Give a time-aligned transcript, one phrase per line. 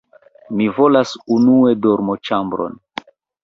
[0.61, 2.85] Mi volas unue dormoĉambron.